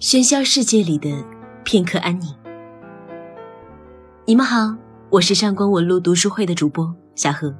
[0.00, 1.08] 喧嚣世界里的
[1.64, 2.34] 片刻安宁。
[4.24, 4.74] 你们好，
[5.10, 7.54] 我是上官文路读书会的主播小何。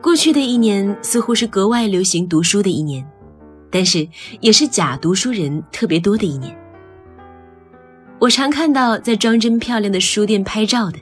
[0.00, 3.04] 过去的一年似乎是格外流行读书的一年，
[3.68, 4.08] 但是
[4.40, 6.56] 也是假读书人特别多的一年。
[8.20, 10.98] 我常看到在装帧漂亮的书店拍照的，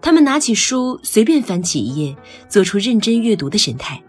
[0.00, 2.16] 他们拿起书随便翻起一页，
[2.48, 4.00] 做出认真阅读的神态，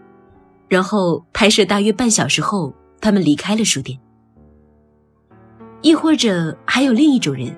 [0.68, 3.98] 然后拍摄大约半小时后，他们离开了书店。
[5.82, 7.54] 亦或者还有另一种人，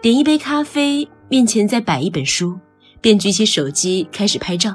[0.00, 2.58] 点一杯咖啡，面前再摆一本书，
[3.00, 4.74] 便举起手机开始拍照。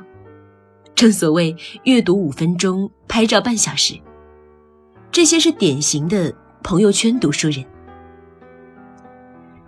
[0.93, 3.95] 正所谓阅读五分钟，拍照半小时。
[5.11, 7.65] 这些是典型的朋友圈读书人。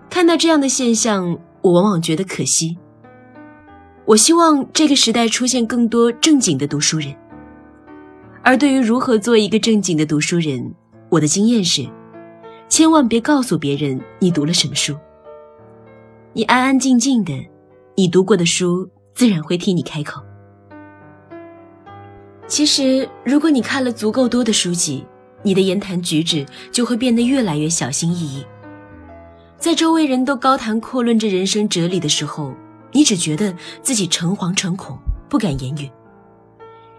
[0.10, 2.78] 看到这样的现象，我往往觉得可惜。
[4.06, 7.16] 我希望这个时代出现更多正经的读书人。
[8.44, 10.74] 而对于如何做一个正经的读书人，
[11.10, 11.88] 我的经验是。
[12.70, 14.96] 千万别告诉别人你读了什么书。
[16.34, 17.34] 你安安静静的，
[17.96, 20.22] 你读过的书自然会替你开口。
[22.48, 25.04] 其实，如果你看了足够多的书籍，
[25.42, 28.46] 你的言谈举止就会变得越来越小心翼翼。
[29.58, 32.54] 在周围人都高谈阔论着人生哲理的时候，
[32.92, 35.90] 你只觉得自己诚惶诚恐，不敢言语，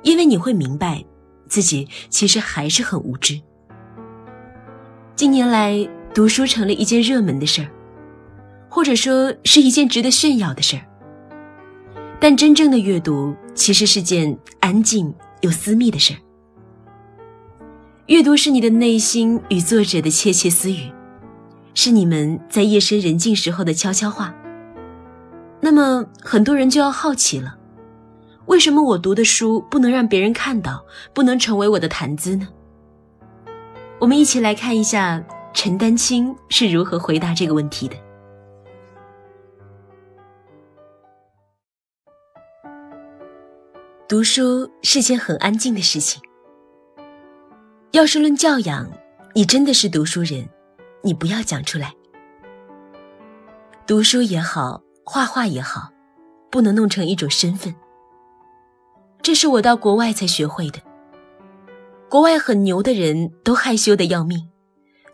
[0.03, 1.05] 因为你会明白，
[1.51, 3.39] 自己其实还是很无知。
[5.15, 7.69] 近年来，读书成了一件热门的事儿，
[8.71, 10.83] 或者说是一件值得炫耀的事儿。
[12.19, 16.19] 但真正的阅读其实是件安静又私密的事儿。
[18.07, 20.93] 阅读是你的内心与作者的窃窃私语，
[21.75, 24.35] 是你们在夜深人静时候的悄悄话。
[25.61, 27.57] 那么，很多人就要好奇了：
[28.51, 30.85] 为什么我读的书不能让别人看到，
[31.15, 32.49] 不能成为我的谈资呢？
[34.01, 37.97] 我们一起来看一下陈丹青是如何回答这个问题的。
[44.09, 46.21] 读书是件很安静的事情。
[47.93, 48.91] 要是论教养，
[49.33, 50.49] 你真的是读书人，
[51.05, 51.95] 你不要讲出来。
[53.87, 55.93] 读书也好，画画也好，
[56.51, 57.73] 不能弄成一种身份。
[59.31, 60.81] 这是我到国外才学会的。
[62.09, 64.49] 国外很牛的人都害羞的要命，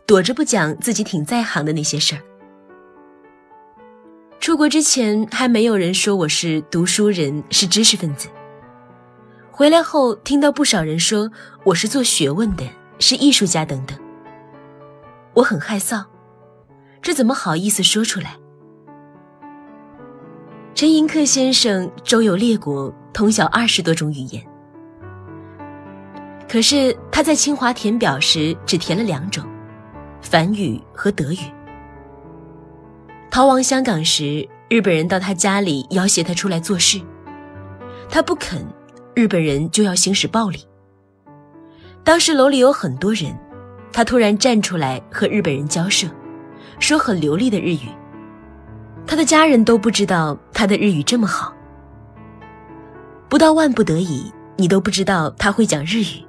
[0.07, 2.23] 躲着不讲自己挺在行的那些事儿。
[4.41, 8.27] 出国之前还没有人说我是读书人，是知识分子。
[9.51, 11.31] 回来后听到不少人说
[11.63, 12.65] 我是做学问的，
[12.99, 13.99] 是艺术家等等。
[15.35, 16.03] 我很害臊，
[17.03, 18.39] 这怎么好意思说出来？
[20.77, 24.47] 陈寅恪先生周游列国，通晓二十多种语言。
[26.47, 29.43] 可是他在清华填表时只填了两种，
[30.21, 31.39] 梵语和德语。
[33.31, 37.01] 逃亡香港时，日本人到他家里要挟他出来做事，
[38.11, 38.63] 他不肯，
[39.15, 40.59] 日本人就要行使暴力。
[42.05, 43.35] 当时楼里有很多人，
[43.95, 46.07] 他突然站出来和日本人交涉，
[46.79, 47.89] 说很流利的日语。
[49.07, 51.55] 他的家人都不知道他的日语这么好，
[53.29, 56.25] 不到万不得已，你都不知道他会讲日语。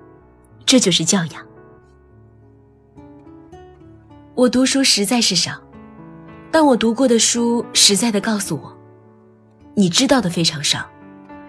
[0.66, 1.46] 这就是教养。
[4.36, 5.60] 我读书实在是少，
[6.52, 8.78] 但我读过的书实在的告诉我，
[9.74, 10.86] 你知道的非常少，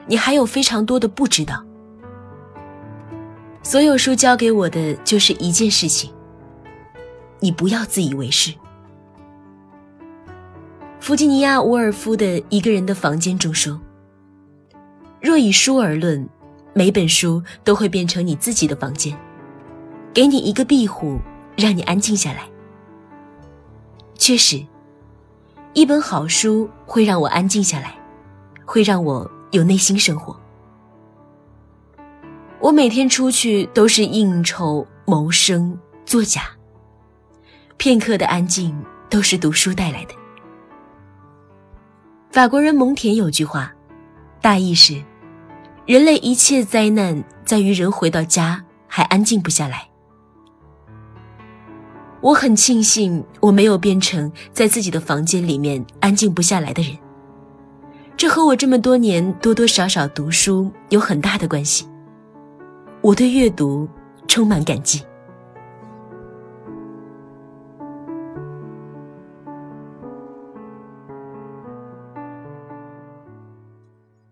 [0.06, 1.62] 你还有非常多的不知道。
[3.62, 6.10] 所有书教给我的就是一件事情：
[7.40, 8.54] 你不要自以为是。
[11.00, 13.80] 弗吉尼亚·伍尔夫的《一个人的房间》中说
[15.20, 16.28] ：“若以书而论。”
[16.74, 19.18] 每本书都会变成你自己的房间，
[20.14, 21.18] 给你一个庇护，
[21.56, 22.48] 让你安静下来。
[24.14, 24.64] 确实，
[25.72, 27.98] 一本好书会让我安静下来，
[28.64, 30.38] 会让我有内心生活。
[32.60, 36.42] 我每天出去都是应酬、谋生、作假，
[37.76, 38.72] 片刻的安静
[39.10, 40.14] 都是读书带来的。
[42.38, 43.74] 法国人蒙恬有句话，
[44.40, 45.02] 大意是。
[45.86, 49.88] 人类一切灾难在于人回到家还安静不下来。
[52.20, 56.96] 我很庆幸我没有变成在自己的房间里面安静不下来的人，
[58.16, 61.88] 这和我这么多年多多少少读书有很大的关系。
[63.00, 63.88] 我对阅读
[64.28, 65.02] 充满感激。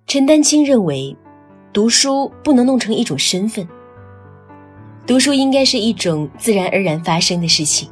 [0.06, 1.16] 陈丹青认为。
[1.72, 3.68] 读书不能弄成一种身份，
[5.06, 7.86] 读书应该是一种自然而然发生的事情。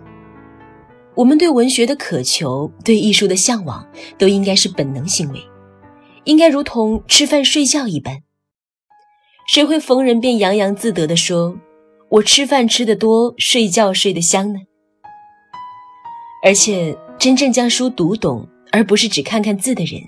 [1.15, 5.41] 我们对文学的渴求，对艺术的向往，都应该是本能行为，
[6.25, 8.23] 应该如同吃饭睡觉一般。
[9.53, 11.59] 谁会逢人便洋洋自得地说
[12.09, 14.61] ：“我吃饭吃得多，睡觉睡得香呢？”
[16.43, 20.01] 而且，真正将书读懂，而不是只看看字的人，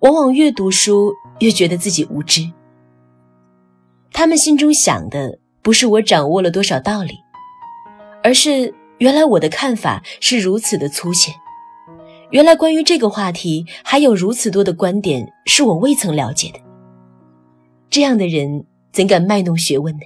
[0.00, 2.50] 往往越读书越觉得自己无知。
[4.12, 7.14] 他们心中想的不是我掌握了多少道理，
[8.22, 8.74] 而是。
[8.98, 11.32] 原来我的看法是如此的粗浅，
[12.30, 16.58] 原来关于这个话题还有如此多的观点是我未曾了解的。
[17.88, 20.00] 这样的人怎敢卖弄学问呢？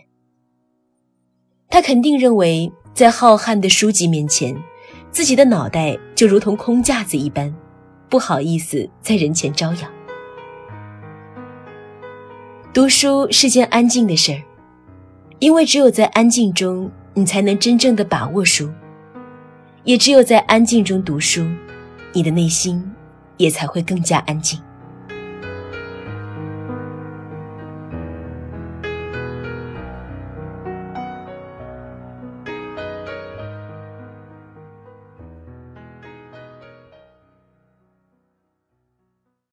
[1.71, 4.55] 他肯定认为，在浩瀚的书籍面前，
[5.11, 7.51] 自己的脑袋就如同空架子一般，
[8.13, 9.89] 不好意思在人前招摇。
[12.71, 14.43] 读书是件安静的事儿，
[15.39, 18.71] 因为只有在安静中，你才能真正的把握书。
[19.85, 21.43] 也只有在安静中读书，
[22.13, 22.85] 你的内心
[23.39, 24.61] 也才会更加安静。